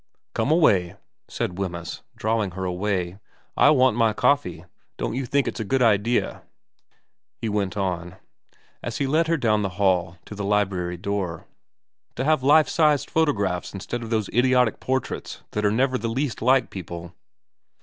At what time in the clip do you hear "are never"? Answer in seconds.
15.63-15.99